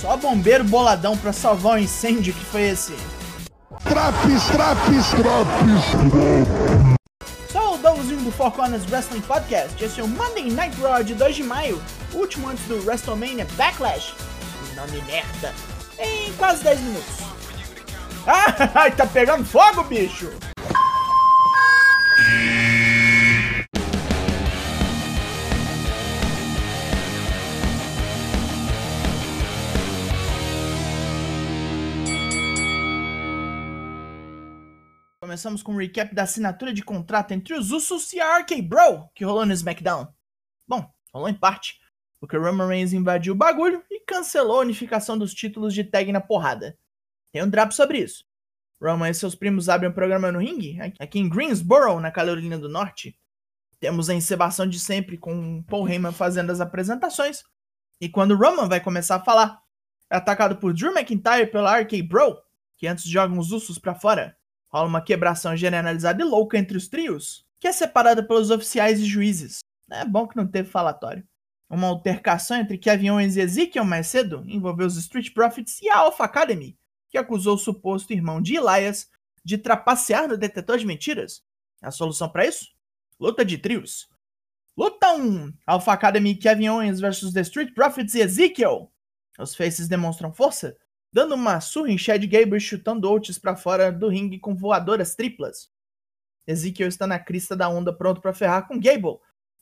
[0.00, 2.94] Só bombeiro boladão pra salvar o incêndio que foi esse.
[3.82, 5.84] Traps, traps, traps.
[7.50, 9.82] Sou o Douglasinho do Four Corners Wrestling Podcast.
[9.82, 11.82] Esse é o Monday Night Raw de 2 de maio,
[12.12, 14.12] último antes do WrestleMania Backlash.
[14.74, 15.54] Nome merda.
[15.98, 17.14] Em quase 10 minutos.
[18.74, 20.30] Ai, tá pegando fogo, bicho!
[35.26, 39.10] Começamos com um recap da assinatura de contrato entre os Usos e a RK Bro,
[39.12, 40.06] que rolou no SmackDown.
[40.68, 41.80] Bom, rolou em parte,
[42.20, 46.20] porque Roman Reigns invadiu o bagulho e cancelou a unificação dos títulos de tag na
[46.20, 46.78] porrada.
[47.32, 48.24] Tem um drop sobre isso.
[48.80, 52.68] Roman e seus primos abrem um programa no ringue, aqui em Greensboro, na Carolina do
[52.68, 53.18] Norte.
[53.80, 57.42] Temos a encebação de sempre com Paul Heyman fazendo as apresentações.
[58.00, 59.60] E quando Roman vai começar a falar,
[60.08, 62.38] é atacado por Drew McIntyre pela RK Bro,
[62.76, 64.35] que antes jogam os Usos para fora.
[64.72, 69.04] Rola uma quebração generalizada e louca entre os trios, que é separada pelos oficiais e
[69.04, 69.60] juízes.
[69.90, 71.26] É bom que não teve falatório.
[71.68, 75.98] Uma altercação entre Kevin Owens e Ezekiel mais cedo envolveu os Street Profits e a
[75.98, 76.78] Alpha Academy,
[77.10, 79.08] que acusou o suposto irmão de Elias
[79.44, 81.42] de trapacear no detetor de mentiras.
[81.82, 82.66] A solução para isso?
[83.18, 84.08] Luta de trios.
[84.76, 88.92] Luta 1: Alpha Academy Kevin Owens versus The Street Profits e Ezekiel.
[89.38, 90.76] Os faces demonstram força,
[91.16, 95.70] dando uma surra em Chad Gable chutando Oates para fora do ringue com voadoras triplas.
[96.46, 99.16] Ezekiel está na crista da onda pronto para ferrar com Gable,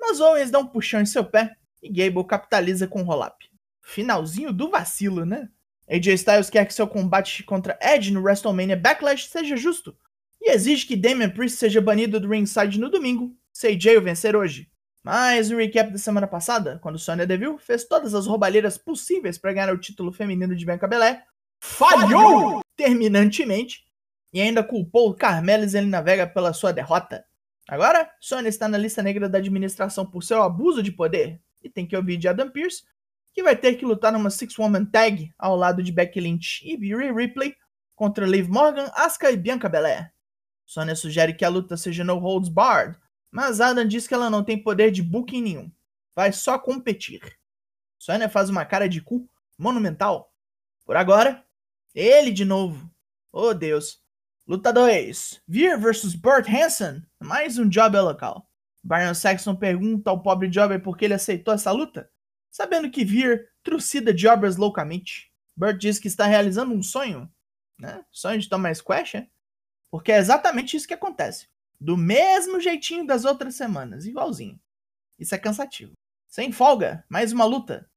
[0.00, 3.50] mas Owens dá um puxão em seu pé e Gable capitaliza com um roll-up.
[3.82, 5.48] Finalzinho do vacilo, né?
[5.90, 9.96] AJ Styles quer que seu combate contra Edge no WrestleMania Backlash seja justo
[10.40, 14.36] e exige que Damian Priest seja banido do ringside no domingo, se AJ o vencer
[14.36, 14.70] hoje.
[15.02, 19.52] Mais um recap da semana passada, quando Sonya Deville fez todas as roubalheiras possíveis para
[19.52, 21.24] ganhar o título feminino de Bianca Belair
[21.60, 23.84] falhou terminantemente
[24.32, 27.24] e ainda culpou Carmela Zelina Vega pela sua derrota.
[27.68, 31.86] Agora, Sonya está na lista negra da administração por seu abuso de poder e tem
[31.86, 32.82] que ouvir de Adam Pearce,
[33.32, 37.12] que vai ter que lutar numa Six-Woman Tag ao lado de Becky Lynch e Rhea
[37.12, 37.54] Ripley
[37.94, 40.12] contra Liv Morgan, Asuka e Bianca Belair.
[40.64, 42.98] Sonya sugere que a luta seja no holds barred,
[43.30, 45.70] mas Adam diz que ela não tem poder de booking nenhum.
[46.14, 47.20] Vai só competir.
[47.98, 50.32] Sonya faz uma cara de cu monumental.
[50.84, 51.44] Por agora,
[51.94, 52.90] ele de novo.
[53.32, 54.00] Oh Deus.
[54.46, 55.42] Luta 2.
[55.46, 57.02] Veer vs Burt Hanson.
[57.20, 58.48] Mais um jobber local.
[58.82, 62.10] Byron Saxon pergunta ao pobre jobber por que ele aceitou essa luta,
[62.50, 65.30] sabendo que Veer trucida jobbers loucamente.
[65.56, 67.30] Burt diz que está realizando um sonho.
[67.78, 68.04] Né?
[68.10, 69.28] Sonho de tomar squash, é?
[69.90, 71.48] Porque é exatamente isso que acontece.
[71.80, 74.60] Do mesmo jeitinho das outras semanas, igualzinho.
[75.18, 75.92] Isso é cansativo.
[76.28, 77.89] Sem folga, mais uma luta.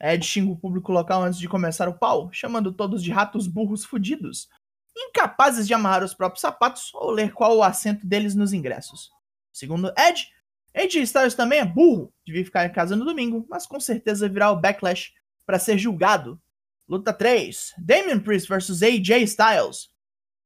[0.00, 3.84] Ed xinga o público local antes de começar o pau, chamando todos de ratos burros
[3.84, 4.48] fudidos,
[4.96, 9.10] incapazes de amarrar os próprios sapatos ou ler qual o assento deles nos ingressos.
[9.52, 10.28] Segundo Ed,
[10.74, 14.50] AJ Styles também é burro, devia ficar em casa no domingo, mas com certeza virá
[14.50, 15.12] o backlash
[15.46, 16.40] para ser julgado.
[16.86, 19.90] Luta 3: Damian Priest vs AJ Styles.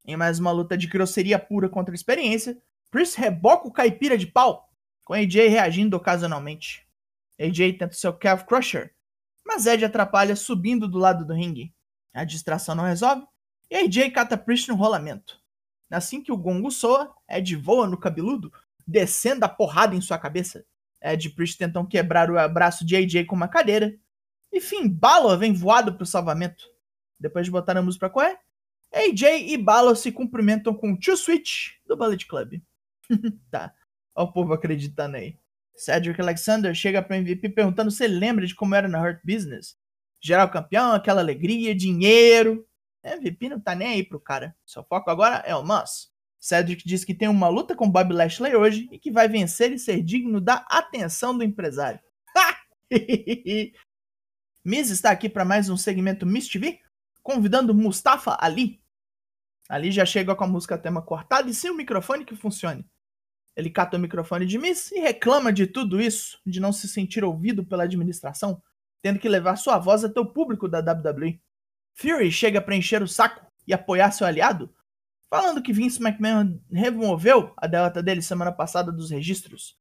[0.07, 2.57] Em mais uma luta de grosseria pura contra a experiência,
[2.91, 4.69] Priest reboca o caipira de pau,
[5.05, 6.87] com AJ reagindo ocasionalmente.
[7.39, 8.95] AJ tenta seu Calf Crusher,
[9.53, 11.75] mas Ed atrapalha subindo do lado do ringue.
[12.15, 13.27] A distração não resolve
[13.69, 15.41] e AJ cata Priest no rolamento.
[15.91, 18.53] Assim que o gongo soa, Ed voa no cabeludo,
[18.87, 20.65] descendo a porrada em sua cabeça.
[21.03, 23.99] Ed e Priest tentam quebrar o braço de AJ com uma cadeira.
[24.53, 26.65] E Finn Balor vem voado pro salvamento.
[27.19, 28.39] Depois de botar a música pra correr,
[28.95, 32.63] AJ e Balor se cumprimentam com o Two Switch do Bullet Club.
[33.51, 33.75] tá,
[34.15, 35.37] olha o povo acreditando aí.
[35.75, 39.77] Cedric Alexander chega para MVP perguntando se ele lembra de como era na Hurt Business.
[40.21, 42.67] Geral campeão, aquela alegria, dinheiro.
[43.03, 44.55] MVP não tá nem aí pro cara.
[44.67, 46.11] Seu foco agora é o Moss.
[46.39, 49.79] Cedric diz que tem uma luta com Bob Lashley hoje e que vai vencer e
[49.79, 52.01] ser digno da atenção do empresário.
[54.65, 56.81] Miz está aqui para mais um segmento Miss TV,
[57.23, 58.81] convidando Mustafa Ali.
[59.69, 62.85] Ali já chega com a música tema cortada e sem o microfone que funcione.
[63.61, 67.23] Ele cata o microfone de Miss e reclama de tudo isso, de não se sentir
[67.23, 68.63] ouvido pela administração,
[69.03, 71.39] tendo que levar sua voz até o público da WWE.
[71.93, 74.75] Fury chega para encher o saco e apoiar seu aliado,
[75.29, 79.77] falando que Vince McMahon removeu a derrota dele semana passada dos registros.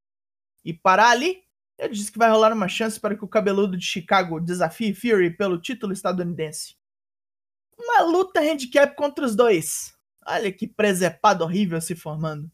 [0.66, 1.42] E para ali,
[1.78, 5.38] ele diz que vai rolar uma chance para que o cabeludo de Chicago desafie Fury
[5.38, 6.76] pelo título estadunidense.
[7.78, 9.94] Uma luta handicap contra os dois.
[10.28, 12.52] Olha que presepado horrível se formando.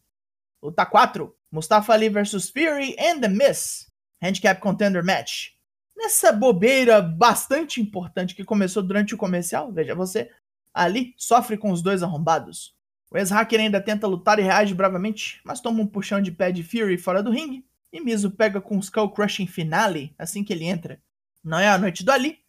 [0.66, 1.32] Luta 4.
[1.52, 3.86] Mustafa Ali vs Fury and The Miz.
[4.20, 5.50] Handicap Contender Match.
[5.96, 10.28] nessa bobeira bastante importante que começou durante o comercial, veja você,
[10.74, 12.74] ali sofre com os dois arrombados.
[13.12, 16.64] O ex-hacker ainda tenta lutar e reage bravamente, mas toma um puxão de pé de
[16.64, 20.64] Fury fora do ringue, e Mizo pega com um Skull Crushing Finale assim que ele
[20.64, 21.00] entra.
[21.44, 22.40] Não é a noite do Ali,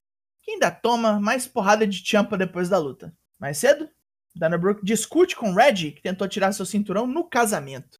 [0.42, 3.16] que ainda toma mais porrada de champa depois da luta.
[3.40, 3.88] Mais cedo,
[4.36, 7.97] Dana Brooke discute com Reggie, que tentou tirar seu cinturão no casamento.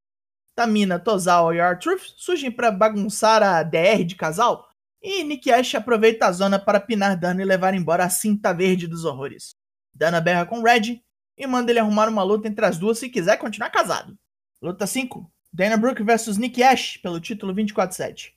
[0.58, 4.68] Tamina, Tozawa e R-Truth surgem para bagunçar a DR de casal,
[5.00, 8.88] e Nick Ash aproveita a zona para pinar Dana e levar embora a cinta verde
[8.88, 9.52] dos horrores.
[9.94, 11.04] Dana berra com Reggie
[11.38, 14.18] e manda ele arrumar uma luta entre as duas se quiser continuar casado.
[14.60, 15.32] Luta 5.
[15.54, 18.34] Dana Brooke vs Nick Ash pelo título 24-7.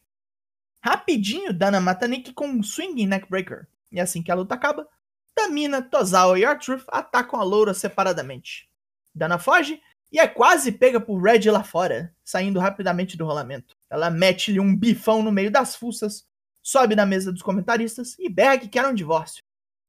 [0.84, 3.66] Rapidinho, Dana mata Nick com um swing neckbreaker.
[3.90, 4.86] E assim que a luta acaba,
[5.34, 8.68] Tamina, Tozawa e R-Truth atacam a loura separadamente.
[9.14, 9.80] Dana foge
[10.12, 13.76] e é quase pega por Red lá fora, saindo rapidamente do rolamento.
[13.88, 16.26] Ela mete-lhe um bifão no meio das fuças,
[16.62, 19.42] sobe na mesa dos comentaristas e berra que quer um divórcio.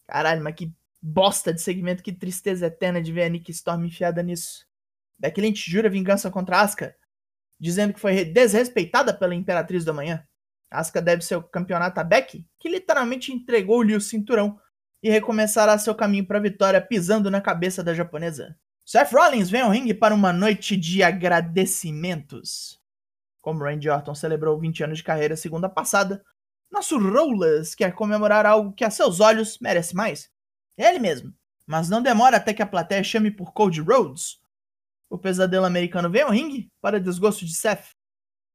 [0.07, 0.71] Caralho, mas que
[1.01, 4.65] bosta de segmento, que tristeza eterna de ver a Nick Storm enfiada nisso.
[5.17, 6.95] Becky Lynch jura vingança contra Asuka,
[7.59, 10.23] dizendo que foi desrespeitada pela Imperatriz do Amanhã.
[10.69, 14.59] Asuka deve seu campeonato a Becky, que literalmente entregou-lhe o cinturão
[15.03, 18.55] e recomeçará seu caminho para a vitória pisando na cabeça da japonesa.
[18.91, 22.77] Seth Rollins vem ao ringue para uma noite de agradecimentos.
[23.39, 26.21] Como Randy Orton celebrou 20 anos de carreira segunda passada,
[26.69, 30.29] nosso Rollins quer comemorar algo que a seus olhos merece mais.
[30.77, 31.33] Ele mesmo.
[31.65, 34.41] Mas não demora até que a plateia chame por Cody Rhodes.
[35.09, 37.95] O pesadelo americano vem ao ringue para desgosto de Seth.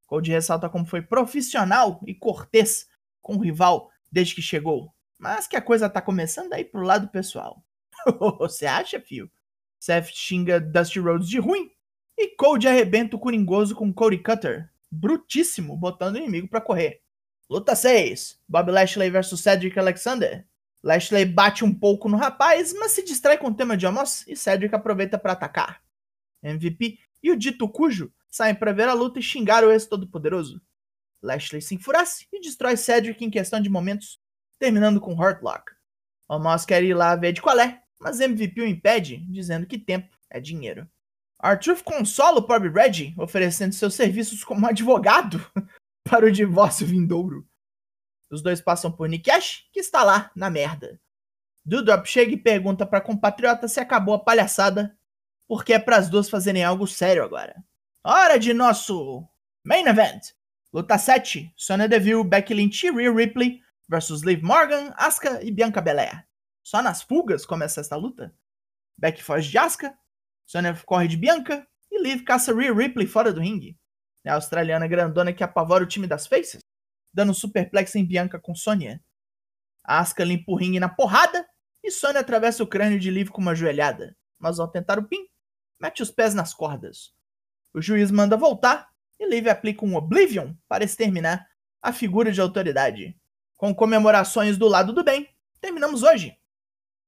[0.05, 2.87] Cody ressalta como foi profissional e cortês
[3.23, 4.93] com o rival desde que chegou.
[5.17, 7.65] Mas que a coisa tá começando a ir pro lado pessoal.
[8.39, 9.31] Você acha, fio?
[9.79, 11.71] Seth xinga Dusty Rhodes de ruim
[12.17, 17.03] e Cody arrebenta o coringoso com Cody Cutter, brutíssimo, botando o inimigo para correr.
[17.49, 20.47] Luta 6: Bob Lashley vs Cedric Alexander.
[20.83, 24.37] Lashley bate um pouco no rapaz, mas se distrai com o tema de Amos e
[24.37, 25.83] Cedric aproveita para atacar.
[26.43, 30.61] MVP e o dito cujo saem para ver a luta e xingar o ex-todo-poderoso.
[31.23, 34.21] Lashley se enfurece e destrói Cedric em questão de momentos,
[34.59, 35.73] terminando com Hurtlock.
[36.29, 40.17] Amos quer ir lá ver de qual é, mas MVP o impede, dizendo que tempo
[40.31, 40.89] é dinheiro.
[41.39, 45.45] Arthur consola o pobre Reggie, oferecendo seus serviços como advogado
[46.05, 47.47] para o divórcio vindouro.
[48.31, 49.31] Os dois passam por Nick
[49.73, 51.01] que está lá na merda.
[51.65, 54.97] Dudrop chega e pergunta para compatriota se acabou a palhaçada,
[55.49, 57.55] porque é para as duas fazerem algo sério agora.
[58.05, 59.25] Hora de nosso
[59.65, 60.33] Main Event.
[60.73, 65.81] Luta 7, Sonya Deville, Becky Lynch e Rhea Ripley versus Liv Morgan, Asuka e Bianca
[65.81, 66.26] Belair.
[66.67, 68.35] Só nas fugas começa esta luta.
[68.99, 69.97] Becky foge de Asuka,
[70.45, 73.79] Sonya corre de Bianca e Liv caça Rhea Ripley fora do ringue.
[74.25, 76.59] É a australiana grandona que apavora o time das Faces,
[77.15, 79.01] dando um superplex em Bianca com Sonya.
[79.85, 81.49] Asuka limpa o ringue na porrada
[81.85, 84.17] e Sonya atravessa o crânio de Liv com uma joelhada.
[84.37, 85.25] Mas ao tentar o pin,
[85.81, 87.15] mete os pés nas cordas.
[87.73, 88.89] O juiz manda voltar
[89.21, 91.49] e Liv aplica um Oblivion para exterminar
[91.81, 93.17] a figura de autoridade.
[93.57, 95.29] Com comemorações do lado do bem,
[95.61, 96.37] terminamos hoje.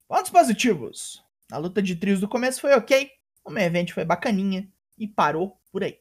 [0.09, 1.23] Pontos positivos.
[1.53, 3.11] A luta de trios do começo foi ok,
[3.45, 4.67] o main event foi bacaninha
[4.97, 5.99] e parou por aí.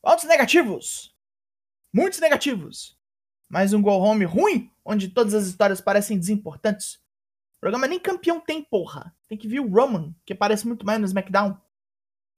[0.00, 1.12] Pontos negativos.
[1.92, 2.96] Muitos negativos.
[3.48, 7.00] Mais um go home ruim, onde todas as histórias parecem desimportantes.
[7.56, 9.12] O programa nem campeão tem, porra.
[9.26, 11.60] Tem que ver o Roman, que parece muito mais no SmackDown.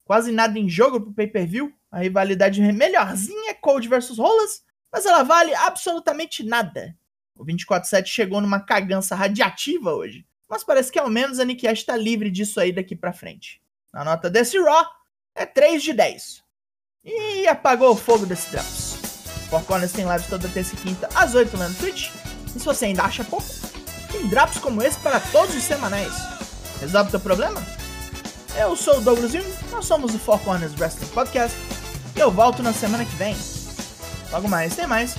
[0.07, 1.71] Quase nada em jogo pro pay-per-view.
[1.91, 6.97] A rivalidade melhorzinha é Cold vs Rollins, mas ela vale absolutamente nada.
[7.35, 11.85] O 24-7 chegou numa cagança radiativa hoje, mas parece que ao menos a Nick Ash
[11.85, 13.63] tá livre disso aí daqui pra frente.
[13.93, 14.85] A nota desse Raw
[15.35, 16.43] é 3 de 10.
[17.05, 18.99] E apagou o fogo desse Drops.
[19.49, 22.11] Four Corners tem lives toda terça e quinta às 8 lá no Twitch.
[22.55, 23.47] E se você ainda acha pouco,
[24.11, 26.13] tem drops como esse para todos os semanais.
[26.81, 27.61] Resolve o teu problema?
[28.57, 31.57] Eu sou o Douglas Jung, nós somos o Four Corners Wrestling Podcast.
[32.17, 33.37] E eu volto na semana que vem.
[34.31, 35.17] Logo mais, tem mais.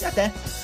[0.00, 0.63] E até!